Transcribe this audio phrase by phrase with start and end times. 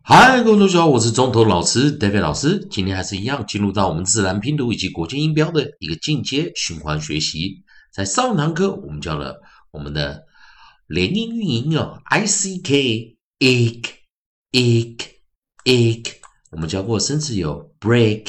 [0.00, 2.66] 嗨，各位同学好，我是中头老师 David 老师。
[2.70, 7.62] 今天还是一样，进入到我们自然拼读以及国际音标的一个进阶循环学习。
[7.92, 10.24] 在上堂课，我们教了我们的
[10.86, 13.88] 连音韵音哦，I C K ik
[14.50, 14.96] ik
[15.64, 16.12] ik。
[16.50, 18.28] 我们教过生词有 break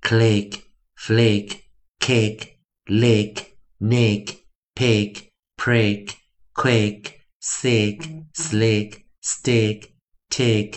[0.00, 0.54] click
[0.96, 1.58] flick
[1.98, 2.48] kick
[2.86, 3.36] lick
[3.78, 4.36] nick
[4.74, 6.08] pick prick
[6.54, 9.90] quick sick slick stick
[10.28, 10.74] tick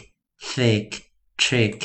[0.53, 0.99] thick
[1.37, 1.81] trick，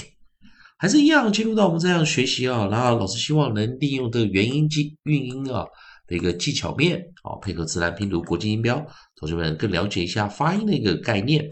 [0.76, 2.68] 还是一样进入到我们这样学习啊。
[2.70, 5.64] 然后老师希望能利用这个元音记韵音啊
[6.06, 8.86] 的一个技巧面啊，配合自然拼读、国际音标，
[9.16, 11.48] 同学们更了解一下发音的一个概念。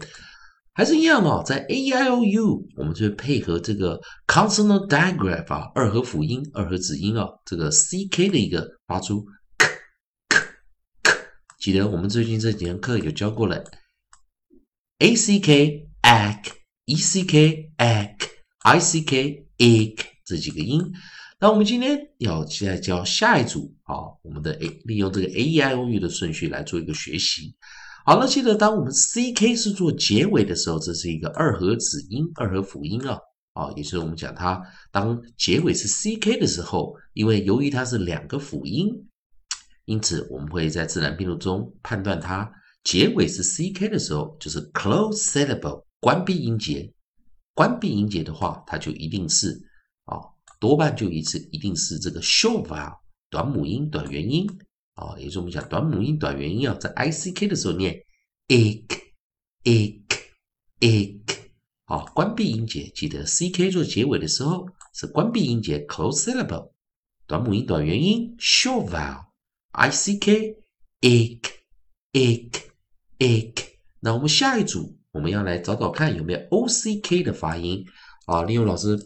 [0.75, 9.25] 还是一样哦，在 a i o u，我们就配合这个 consonant digraph 啊，二合辅音、二合子音啊，这个 c k 的一个发出
[9.57, 9.67] k
[10.29, 10.39] k
[11.03, 11.11] k。
[11.59, 13.61] 记得我们最近这几堂课有教过了
[14.99, 16.58] a c k ack
[16.89, 18.15] e c k ack
[18.63, 20.81] i c k ick 这几个音。
[21.39, 27.55] 那我们今天要现在教下一组啊，我们的 a 利用这个 a e i o u 的顺序来做一个学习。
[28.05, 33.19] 好了，记得当我们 C K 是做结尾的时候，这是一个二合子音、二合辅音啊，
[33.53, 34.59] 啊，也就是我们讲它
[34.91, 38.89] 当结尾是 C K 的时候，因为由于它是两个辅音，
[39.85, 42.51] 因此我们会在自然拼读中判断它
[42.83, 46.93] 结尾是 C K 的时候，就是 close syllable 关闭音节。
[47.53, 49.59] 关闭音节的话，它就一定是
[50.05, 50.19] 啊，
[50.59, 54.47] 多半就一次一定是这个 short vowel 短母音、短元音。
[54.93, 58.05] 啊，也就是我们讲短母音、短元音啊，在 I C K 的时候念
[58.47, 59.13] ik
[59.63, 60.03] ik
[60.79, 61.37] ik。
[61.85, 66.73] 好，关闭音节，记得 C K 做结尾的时候是关闭音节 close syllable，
[67.27, 69.27] 短母音、短元音 short vowel
[69.71, 70.57] I C K
[70.99, 71.65] ik
[72.11, 72.73] ik
[73.17, 73.79] ik。
[74.01, 77.83] 那我们下一组我们要来找找看有没有 O C K 的发音
[78.27, 78.97] 啊，利用老师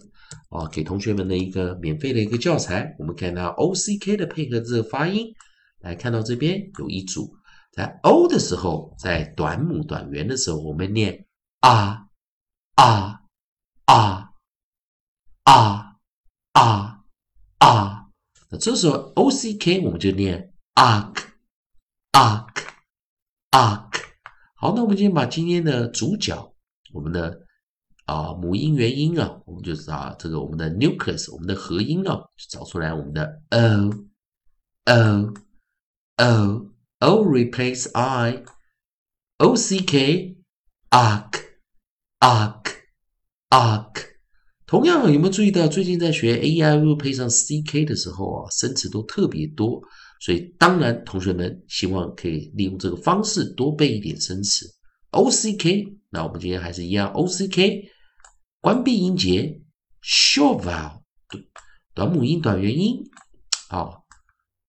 [0.49, 5.33] 啊给同学们的一个免费的一个教材，我们看到 O C K 的配合这个发音。
[5.79, 7.35] 来看到这边有一组，
[7.73, 11.25] 在 O 的时候，在短母短元的时候，我们念
[11.59, 12.07] 啊
[12.75, 13.21] 啊
[13.85, 14.31] 啊
[15.43, 15.95] 啊
[16.53, 17.03] 啊
[17.59, 18.07] 啊。
[18.49, 21.15] 那这时候 O C K 我们就念 ark
[22.13, 22.63] ark
[23.51, 23.92] a。
[24.63, 26.53] 好，那我们今天把今天的主角，
[26.93, 27.37] 我们的
[28.05, 32.17] 啊母音元音啊，我们就是啊这个我们的 nucleus，我们的合音啊，
[32.49, 33.89] 找出来我们的 O
[34.85, 35.33] O。
[36.15, 38.45] O O replace I
[39.39, 40.37] O C K
[40.91, 41.41] arc
[42.21, 42.63] arc
[43.49, 44.13] arc。
[44.65, 49.81] 同样，有没有注意到最近在学 A I O 配上 C K 的时候啊，生词都特别多。
[50.23, 54.65] 所以当然，同学们希望可以利用这个方式多背一点生词。
[55.11, 57.89] O C K，那我们今天还是一样，O C K
[58.61, 59.59] 关闭音节
[60.01, 61.01] ，shovel，
[61.93, 63.03] 短母音短元音，
[63.67, 64.01] 好。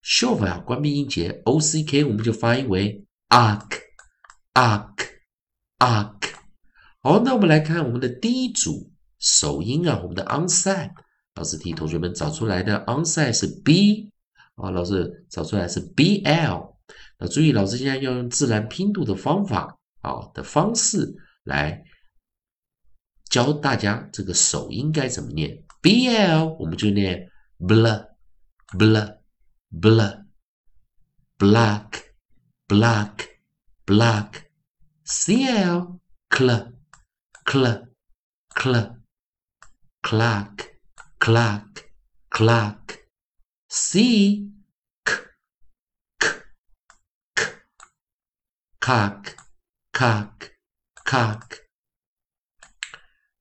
[0.03, 3.79] ，shovel 关闭音节 o c k 我们就发音为 arc
[4.53, 4.97] arc
[5.79, 6.31] arc。
[7.01, 10.91] 好，那我们来看我们的第一组首音啊，我们的 onside。
[11.37, 14.11] 老师替同学们找出来的 onside 是 b
[14.55, 16.77] 啊，老师找出来是 b l。
[17.19, 21.83] 那注意，老师现在要用自然拼读的方法啊的方式来
[23.31, 25.65] 教大家这个首音该怎么念。
[25.81, 27.29] b l 我们就念
[27.59, 28.07] bl
[28.77, 29.19] bl。
[29.75, 30.01] bl
[31.37, 32.15] black
[32.69, 33.41] black
[33.85, 34.45] black
[35.05, 35.99] cl
[36.31, 36.73] cl
[37.45, 37.89] cl
[38.55, 38.95] cl
[40.01, 40.69] clock
[41.19, 41.83] clock
[42.31, 43.04] clock
[43.74, 44.52] c
[45.04, 45.14] k
[46.18, 46.28] k
[47.36, 47.44] k
[48.80, 49.36] cock
[49.92, 50.52] cock
[51.06, 51.66] cock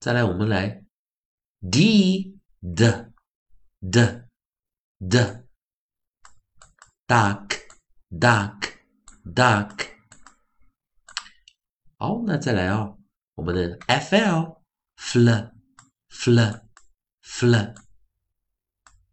[0.01, 0.85] 再来，我们来
[1.61, 3.13] d d
[3.81, 4.29] d
[5.01, 5.45] d
[7.09, 7.67] duck
[8.11, 8.75] duck
[9.25, 9.89] duck。
[11.99, 12.99] 好，那再来哦，
[13.35, 14.61] 我们的 fl
[14.97, 15.53] fl
[16.09, 16.65] fl
[17.23, 17.75] fl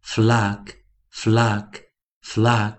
[0.02, 0.79] flag
[1.11, 1.83] Flag
[2.21, 2.77] flag。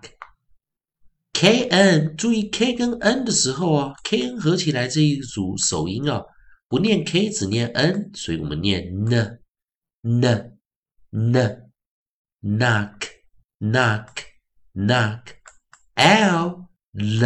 [1.33, 6.23] kn 注意 k 跟 n 的时候啊，kn 合起来这一组首音啊，
[6.69, 9.41] 不念 k 只念 n，所以我们念 n
[10.03, 10.59] n
[11.11, 11.73] n
[12.41, 12.99] knock
[13.61, 14.33] knock。
[14.75, 15.37] knock
[15.97, 17.25] l l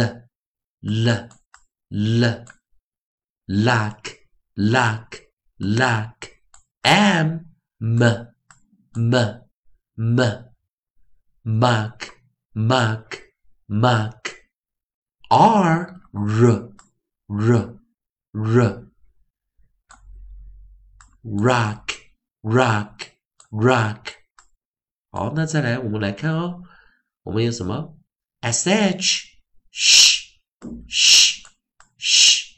[0.81, 1.29] l
[1.89, 2.45] l
[3.47, 4.03] lock
[4.57, 5.09] lock
[5.59, 6.27] lock
[6.81, 7.39] m
[7.79, 8.03] m
[8.93, 9.15] m
[9.95, 10.19] m
[11.47, 12.09] muck
[12.53, 13.21] muck
[13.69, 14.35] muck
[15.29, 16.73] r r
[17.29, 17.79] r
[18.33, 18.87] r
[21.23, 21.93] rock
[22.43, 23.11] rock
[23.49, 24.13] rock。
[25.09, 26.63] 好，那再来，我们来看哦，
[27.23, 27.97] 我们有什么
[28.41, 29.23] ？sh
[29.71, 30.35] sh
[30.89, 31.43] sh
[31.97, 32.57] sh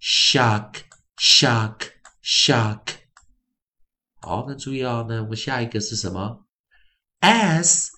[0.00, 0.80] shock
[1.18, 1.90] shock
[2.22, 2.94] shock。
[4.22, 6.45] 好，那注意哦，那我们下一个是什么
[7.20, 7.90] ？s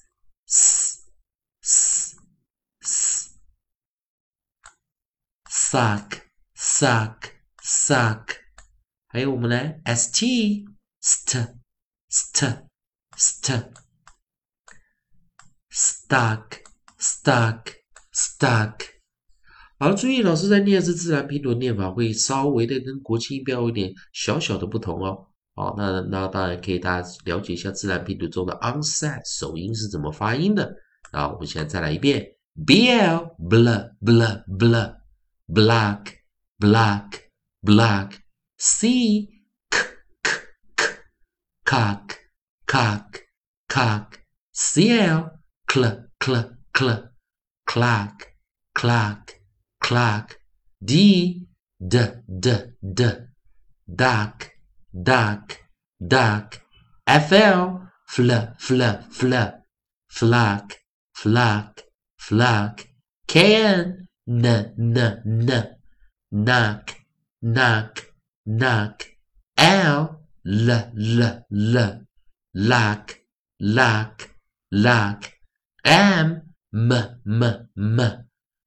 [0.47, 1.05] s
[2.81, 3.31] s
[5.49, 6.23] suck
[6.57, 7.33] suck
[7.63, 8.37] suck。
[9.09, 10.67] 还有我们来 st
[11.01, 11.59] st
[12.11, 12.67] st
[13.17, 13.73] st
[15.71, 16.63] stuck
[16.99, 17.75] stuck
[18.13, 18.99] stuck。
[19.79, 25.29] 好了，注意，老师在念是自然拼读念法会稍微的跟国际音标有点小小的不同哦。
[25.59, 30.73] 好，那那当然可以大家了解一下自然拼读中的 onset 首音是怎么发音的。
[31.11, 32.25] 啊，我们现在再来一遍
[32.65, 34.95] ，bl bl bl bl
[35.49, 36.05] black
[36.61, 37.11] black
[37.61, 38.13] black
[38.57, 39.27] c
[39.69, 39.79] k
[40.23, 40.31] k
[40.77, 40.85] k
[41.65, 42.05] cock
[42.65, 43.25] cock
[43.67, 44.13] cock
[44.55, 45.29] cl
[45.67, 47.09] cl cl cl
[47.65, 48.15] clock
[48.75, 49.23] clock
[49.81, 50.29] clock
[50.87, 51.99] d d
[52.41, 53.29] d d
[53.89, 54.58] duck
[55.03, 55.59] duck,
[56.05, 56.61] duck.
[57.07, 59.35] FL, fl, fl, fl,
[60.09, 60.75] flock,
[61.15, 61.83] flock,
[62.19, 62.87] flock.
[63.27, 64.47] KN, n,
[64.79, 65.77] n, n,
[66.31, 66.95] knock,
[67.43, 68.05] knock,
[68.47, 69.09] knock.
[69.57, 72.01] L, l, l, l,
[72.55, 73.21] lock,
[73.61, 74.31] lock,
[74.71, 75.33] lock.
[75.85, 76.43] M,
[76.75, 76.93] m,
[77.27, 78.25] m, m,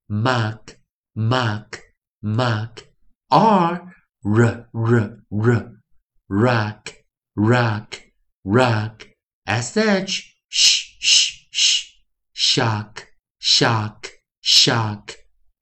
[0.09, 0.77] mock,
[1.15, 1.79] mock,
[2.21, 2.83] mock.
[3.29, 3.93] R,
[4.25, 5.80] r, r, r
[6.30, 7.04] rock,
[7.34, 8.02] rock,
[8.44, 9.06] rock.
[9.46, 11.84] sh, sh, sh, sh,
[12.34, 13.06] shock,
[13.40, 14.08] shock,
[14.42, 15.14] shock.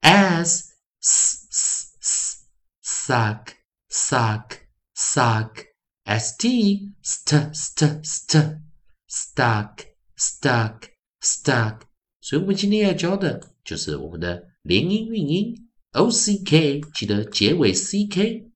[0.03, 2.47] s, s, s, s,
[2.83, 3.55] suck,
[3.91, 4.61] suck,
[4.95, 5.65] suck.
[6.07, 8.61] st, st, st, st,
[9.09, 9.87] stuck,
[10.17, 10.91] stuck,
[11.23, 11.81] stuck.
[12.21, 18.48] 所以，我们今天要教的就是我们的连音韵音 o c k，记得结尾 c k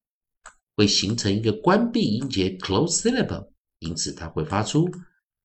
[0.75, 3.49] 会形成一个关闭音节 （close syllable），
[3.79, 4.89] 因此它会发出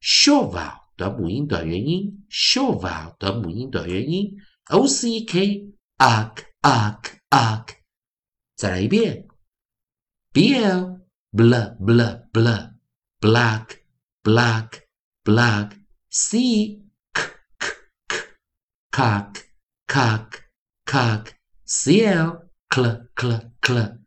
[0.01, 4.37] short vowel 短母音短元音，short vowel 短母音短元音
[4.71, 7.77] ，o c e k ark ark ark。
[8.57, 9.29] 再来一遍
[10.33, 11.01] ，b l
[11.33, 12.73] bl bl bl
[13.21, 13.79] black
[14.23, 14.83] black
[15.25, 15.73] black
[16.11, 16.83] c
[17.13, 17.23] k
[17.59, 17.69] k
[18.09, 18.17] k
[18.91, 19.45] cock
[19.87, 20.41] cock
[20.85, 21.33] cock
[21.65, 23.99] c l cl cl cl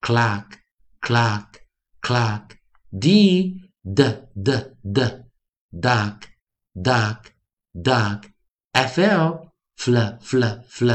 [0.00, 0.59] clock
[1.00, 1.60] clock,
[2.00, 2.56] clock.
[2.92, 4.02] D, d,
[4.34, 4.50] d,
[4.82, 5.00] d.
[5.72, 6.28] Duck,
[6.74, 7.32] duck,
[7.80, 8.26] duck.
[8.74, 10.90] FL, fl, fl, fl.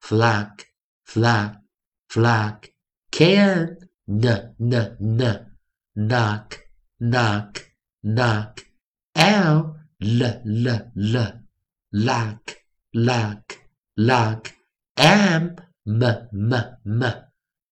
[0.00, 0.66] Flock,
[1.04, 1.56] flock,
[2.08, 2.68] flock.
[3.12, 3.76] KN,
[4.08, 5.46] n, n, n.
[5.94, 6.58] Knock,
[7.00, 7.70] knock,
[8.02, 8.66] knock.
[9.14, 11.32] L, l, l, l.
[11.92, 12.56] Lock,
[12.94, 13.58] lock,
[13.96, 14.52] lock.
[14.96, 15.56] M,
[15.86, 16.02] m,
[16.32, 16.52] m,
[16.86, 17.14] m.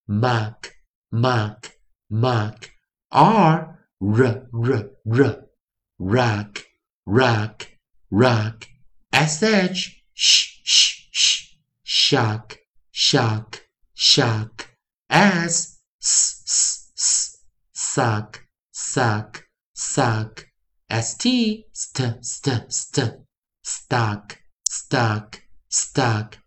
[0.09, 0.78] Mock,
[1.11, 1.73] mock,
[2.11, 2.71] mock.
[3.11, 5.45] R, r, r, r.
[5.99, 6.65] Rock,
[7.07, 7.67] rock,
[8.11, 8.67] rock.
[9.13, 11.55] sh, sh, sh, sh.
[11.83, 12.59] Shock,
[12.91, 13.61] shock,
[13.95, 14.69] shock.
[15.11, 17.39] S, s, s, s.
[17.73, 20.47] Suck, suck, suck.
[20.91, 23.15] st, st, st, st.
[23.63, 24.39] Stuck,
[24.69, 26.39] stuck, stuck.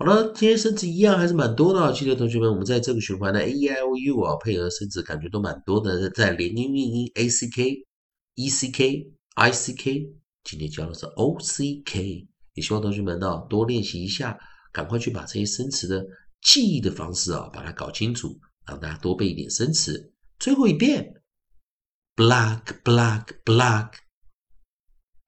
[0.00, 1.92] 好了，今天生词一样还是蛮多的。
[1.92, 6.08] 记得同学们，我们在这个循环的 a e i o u 啊，配合生词感觉都蛮多的。
[6.10, 7.84] 在连音、韵音 a c k、
[8.36, 10.08] e c k、i c k，
[10.44, 14.38] 今天教的是 o c k，也希望同学们呢多练习一下，
[14.70, 16.06] 赶快去把这些生词的
[16.42, 18.38] 记忆的方式啊，把它搞清楚，
[18.68, 20.12] 让大家多背一点生词。
[20.38, 21.12] 最后一遍
[22.14, 23.94] ：black, black, black,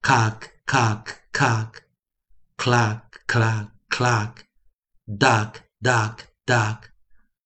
[0.01, 4.50] cock, clock clock，clock clock, clock。
[5.10, 6.90] duck, duck, duck,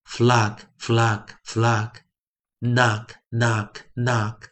[0.03, 2.01] flock, flock, flock,
[2.61, 4.51] knock, knock, knock,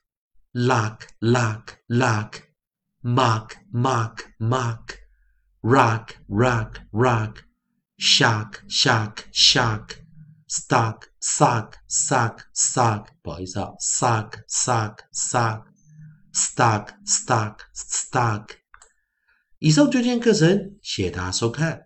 [0.53, 2.41] lock, lock, lock,
[3.01, 4.97] mock, mock, mock,
[5.61, 7.43] rock, rock, rock,
[7.97, 9.97] shock, shock, shock,
[10.47, 15.63] stock, sock, sock, sock，不好意思啊，sock, sock, sock,
[16.33, 18.49] stock, stock, stock。
[19.59, 21.82] 以上就今天课程，谢谢大家收看。